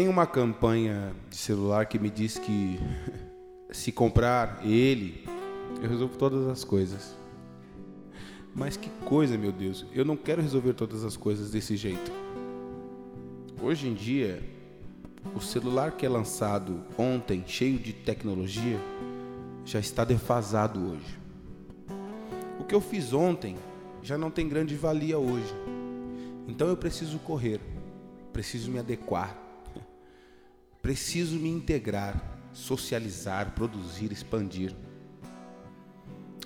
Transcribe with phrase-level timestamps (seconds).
[0.00, 2.80] Tem uma campanha de celular que me diz que
[3.70, 5.28] se comprar ele,
[5.82, 7.14] eu resolvo todas as coisas.
[8.54, 9.84] Mas que coisa, meu Deus.
[9.92, 12.10] Eu não quero resolver todas as coisas desse jeito.
[13.62, 14.42] Hoje em dia,
[15.36, 18.80] o celular que é lançado ontem, cheio de tecnologia,
[19.66, 21.18] já está defasado hoje.
[22.58, 23.54] O que eu fiz ontem
[24.02, 25.54] já não tem grande valia hoje.
[26.48, 27.60] Então eu preciso correr,
[28.32, 29.49] preciso me adequar,
[30.82, 32.20] preciso me integrar,
[32.52, 34.74] socializar, produzir, expandir.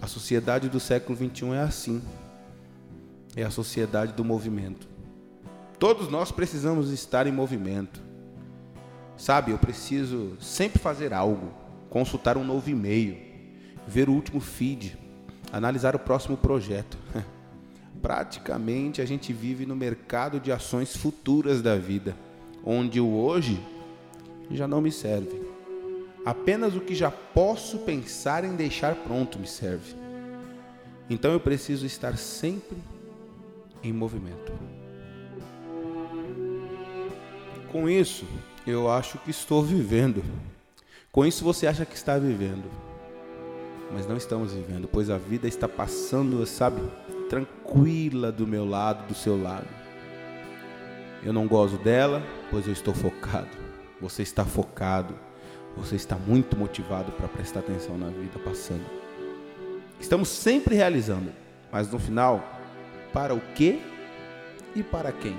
[0.00, 2.02] A sociedade do século XXI é assim.
[3.36, 4.88] É a sociedade do movimento.
[5.78, 8.00] Todos nós precisamos estar em movimento.
[9.16, 11.52] Sabe, eu preciso sempre fazer algo,
[11.88, 13.16] consultar um novo e-mail,
[13.86, 14.98] ver o último feed,
[15.52, 16.96] analisar o próximo projeto.
[18.02, 22.16] Praticamente a gente vive no mercado de ações futuras da vida,
[22.64, 23.60] onde o hoje
[24.56, 25.40] já não me serve.
[26.24, 29.94] Apenas o que já posso pensar em deixar pronto me serve.
[31.10, 32.76] Então eu preciso estar sempre
[33.82, 34.52] em movimento.
[37.70, 38.24] Com isso,
[38.66, 40.22] eu acho que estou vivendo.
[41.10, 42.64] Com isso você acha que está vivendo.
[43.92, 46.80] Mas não estamos vivendo, pois a vida está passando, sabe,
[47.28, 49.68] tranquila do meu lado, do seu lado.
[51.22, 53.71] Eu não gosto dela, pois eu estou focado.
[54.02, 55.14] Você está focado.
[55.76, 58.84] Você está muito motivado para prestar atenção na vida passando.
[59.98, 61.32] Estamos sempre realizando,
[61.70, 62.44] mas no final,
[63.12, 63.80] para o que
[64.74, 65.36] e para quem?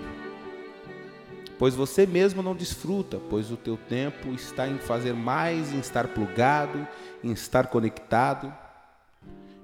[1.60, 6.08] Pois você mesmo não desfruta, pois o teu tempo está em fazer mais, em estar
[6.08, 6.88] plugado,
[7.24, 8.52] em estar conectado,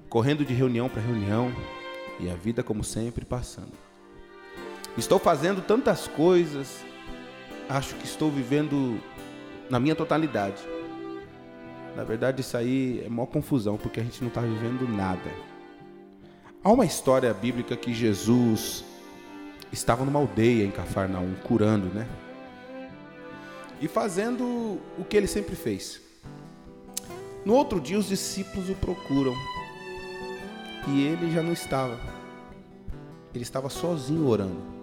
[0.10, 1.52] correndo de reunião para reunião
[2.20, 3.74] e a vida como sempre passando.
[4.98, 6.84] Estou fazendo tantas coisas,
[7.70, 9.00] acho que estou vivendo
[9.70, 10.62] na minha totalidade.
[11.96, 15.32] Na verdade, isso aí é maior confusão, porque a gente não está vivendo nada.
[16.64, 18.84] Há uma história bíblica que Jesus
[19.72, 22.08] estava numa aldeia em Cafarnaum, curando, né?
[23.80, 24.44] E fazendo
[24.98, 26.02] o que ele sempre fez.
[27.46, 29.34] No outro dia, os discípulos o procuram.
[30.88, 31.98] E ele já não estava.
[33.34, 34.79] Ele estava sozinho orando.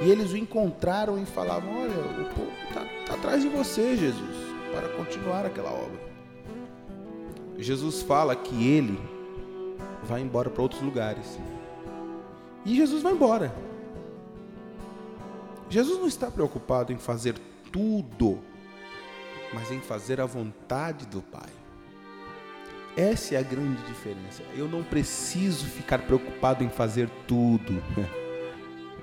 [0.00, 4.36] E eles o encontraram e falavam: Olha, o povo está tá atrás de você, Jesus,
[4.72, 6.08] para continuar aquela obra.
[7.58, 8.98] Jesus fala que ele
[10.04, 11.38] vai embora para outros lugares.
[12.64, 13.52] E Jesus vai embora.
[15.68, 17.34] Jesus não está preocupado em fazer
[17.72, 18.38] tudo,
[19.52, 21.50] mas em fazer a vontade do Pai.
[22.96, 24.42] Essa é a grande diferença.
[24.54, 27.82] Eu não preciso ficar preocupado em fazer tudo.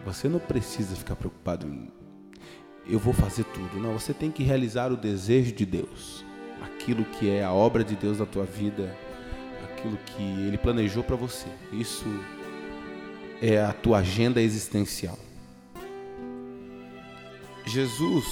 [0.06, 1.92] Você não precisa ficar preocupado em
[2.88, 3.80] eu vou fazer tudo.
[3.80, 6.24] Não, você tem que realizar o desejo de Deus,
[6.62, 8.96] aquilo que é a obra de Deus na tua vida,
[9.64, 11.48] aquilo que Ele planejou para você.
[11.72, 12.06] Isso
[13.42, 15.18] é a tua agenda existencial.
[17.66, 18.26] Jesus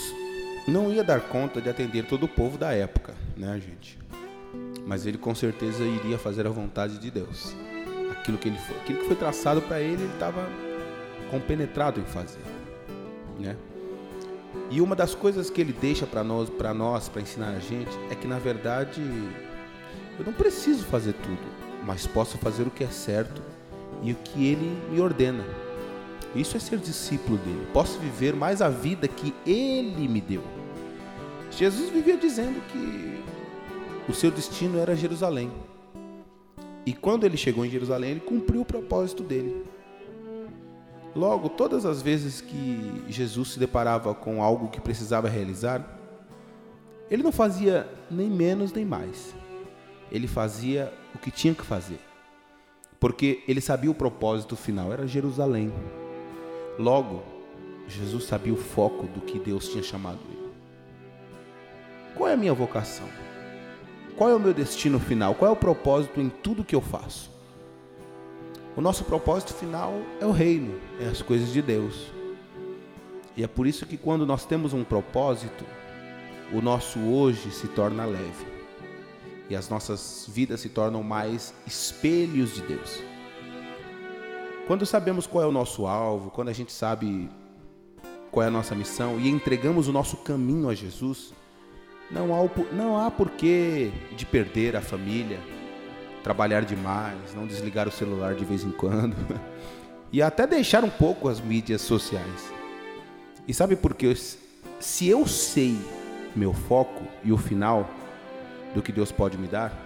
[0.67, 3.97] não ia dar conta de atender todo o povo da época, né, gente?
[4.85, 7.55] Mas ele com certeza iria fazer a vontade de Deus.
[8.11, 10.47] Aquilo que ele foi, aquilo que foi traçado para ele, ele estava
[11.23, 12.41] compenetrado em fazer,
[13.39, 13.55] né?
[14.69, 17.91] E uma das coisas que ele deixa para nós, para nós, para ensinar a gente,
[18.11, 19.01] é que na verdade
[20.19, 21.41] eu não preciso fazer tudo,
[21.85, 23.41] mas posso fazer o que é certo
[24.03, 25.43] e o que ele me ordena.
[26.35, 27.67] Isso é ser discípulo dele.
[27.71, 30.43] Posso viver mais a vida que ele me deu.
[31.51, 33.23] Jesus vivia dizendo que
[34.09, 35.51] o seu destino era Jerusalém.
[36.85, 39.63] E quando ele chegou em Jerusalém, ele cumpriu o propósito dele.
[41.15, 45.99] Logo, todas as vezes que Jesus se deparava com algo que precisava realizar,
[47.09, 49.35] ele não fazia nem menos nem mais.
[50.11, 51.99] Ele fazia o que tinha que fazer.
[52.99, 55.71] Porque ele sabia o propósito final, era Jerusalém.
[56.79, 57.21] Logo,
[57.87, 60.51] Jesus sabia o foco do que Deus tinha chamado ele.
[62.15, 63.07] Qual é a minha vocação?
[64.15, 65.35] Qual é o meu destino final?
[65.35, 67.32] Qual é o propósito em tudo que eu faço?
[68.75, 72.11] O nosso propósito final é o reino, é as coisas de Deus.
[73.37, 75.63] E é por isso que quando nós temos um propósito,
[76.51, 78.47] o nosso hoje se torna leve.
[79.47, 82.99] E as nossas vidas se tornam mais espelhos de Deus.
[84.65, 87.29] Quando sabemos qual é o nosso alvo, quando a gente sabe
[88.31, 91.33] qual é a nossa missão e entregamos o nosso caminho a Jesus,
[92.09, 95.39] não há, não há porquê de perder a família,
[96.23, 99.15] trabalhar demais, não desligar o celular de vez em quando
[100.11, 102.51] e até deixar um pouco as mídias sociais.
[103.47, 104.15] E sabe por que
[104.79, 105.77] se eu sei
[106.35, 107.89] meu foco e o final
[108.73, 109.77] do que Deus pode me dar,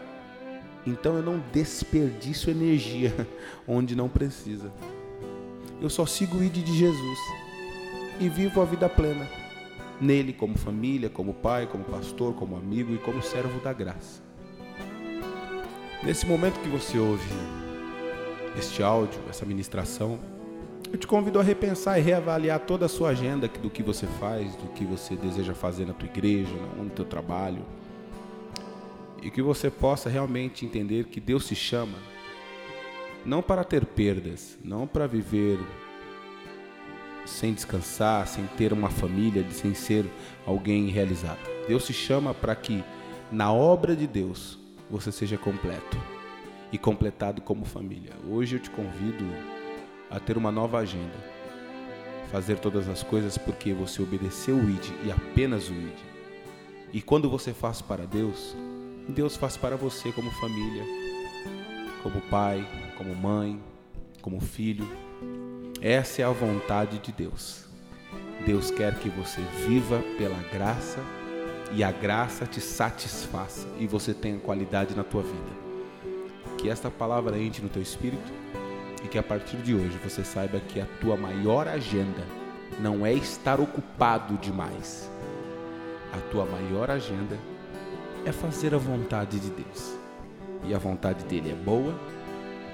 [0.86, 3.14] então eu não desperdiço energia
[3.68, 4.72] onde não precisa.
[5.82, 7.20] Eu só sigo o ID de Jesus
[8.20, 9.28] e vivo a vida plena
[10.00, 14.27] nele como família, como pai, como pastor, como amigo e como servo da graça.
[16.04, 17.28] Nesse momento que você ouve
[18.58, 20.20] este áudio, essa ministração,
[20.92, 24.56] eu te convido a repensar e reavaliar toda a sua agenda do que você faz,
[24.56, 27.66] do que você deseja fazer na tua igreja, no teu trabalho.
[29.24, 31.98] E que você possa realmente entender que Deus se chama
[33.26, 35.60] não para ter perdas, não para viver
[37.26, 40.06] sem descansar, sem ter uma família, sem ser
[40.46, 41.40] alguém realizado.
[41.68, 42.84] Deus se chama para que
[43.32, 45.98] na obra de Deus você seja completo
[46.72, 48.14] e completado como família.
[48.30, 49.26] Hoje eu te convido
[50.10, 51.38] a ter uma nova agenda.
[52.32, 56.00] Fazer todas as coisas porque você obedeceu o ID e apenas o ID.
[56.94, 58.56] E quando você faz para Deus,
[59.08, 60.84] Deus faz para você como família,
[62.04, 62.68] como pai,
[62.98, 63.62] como mãe,
[64.22, 64.88] como filho.
[65.82, 67.66] Essa é a vontade de Deus.
[68.46, 71.02] Deus quer que você viva pela graça
[71.72, 75.68] e a graça te satisfaça e você tenha qualidade na tua vida.
[76.58, 78.32] Que esta palavra entre no teu espírito
[79.04, 82.24] e que a partir de hoje você saiba que a tua maior agenda
[82.80, 85.10] não é estar ocupado demais.
[86.14, 87.38] A tua maior agenda
[88.26, 89.98] é fazer a vontade de Deus.
[90.64, 91.94] E a vontade dele é boa,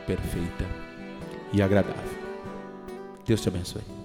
[0.07, 0.65] perfeita
[1.51, 2.23] e agradável.
[3.25, 4.02] Deus te abençoe.